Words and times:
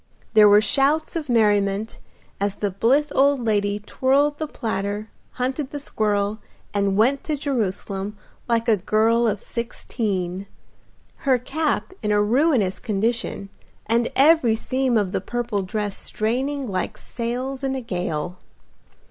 There 0.33 0.49
were 0.49 0.61
shouts 0.61 1.15
of 1.15 1.29
merriment 1.29 1.99
as 2.39 2.55
the 2.55 2.71
blithe 2.71 3.11
old 3.11 3.39
lady 3.45 3.77
twirled 3.77 4.39
the 4.39 4.47
platter, 4.47 5.11
hunted 5.33 5.69
the 5.69 5.79
squirrel, 5.79 6.39
and 6.73 6.97
went 6.97 7.23
to 7.25 7.37
Jerusalem 7.37 8.17
like 8.49 8.67
a 8.67 8.77
girl 8.77 9.27
of 9.27 9.39
sixteen; 9.39 10.47
her 11.17 11.37
cap 11.37 11.93
in 12.01 12.11
a 12.11 12.19
ruinous 12.19 12.79
condition, 12.79 13.49
and 13.85 14.09
every 14.15 14.55
seam 14.55 14.97
of 14.97 15.11
the 15.11 15.21
purple 15.21 15.61
dress 15.61 15.99
straining 15.99 16.65
like 16.65 16.97
sails 16.97 17.63
in 17.63 17.75
a 17.75 17.81
gale. 17.81 18.39